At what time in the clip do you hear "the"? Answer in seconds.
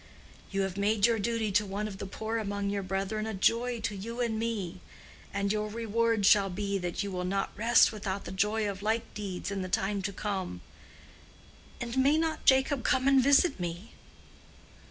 1.99-2.07, 8.25-8.31, 9.61-9.69